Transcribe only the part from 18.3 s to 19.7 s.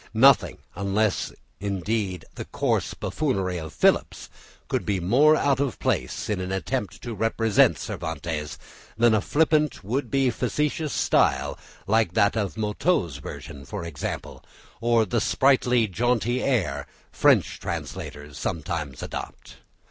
sometimes adopt.